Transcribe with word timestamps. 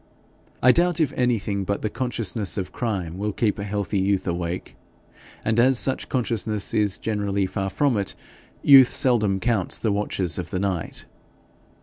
I 0.63 0.71
doubt 0.71 0.99
if 0.99 1.13
anything 1.13 1.63
but 1.63 1.83
the 1.83 1.89
consciousness 1.91 2.57
of 2.57 2.71
crime 2.71 3.19
will 3.19 3.31
keep 3.31 3.59
healthy 3.59 3.99
youth 3.99 4.25
awake, 4.27 4.75
and 5.45 5.59
as 5.59 5.77
such 5.77 6.09
consciousness 6.09 6.73
is 6.73 6.97
generally 6.97 7.45
far 7.45 7.69
from 7.69 7.95
it, 7.97 8.15
youth 8.63 8.87
seldom 8.91 9.39
counts 9.39 9.77
the 9.77 9.91
watches 9.91 10.39
of 10.39 10.49
the 10.49 10.57
night. 10.59 11.05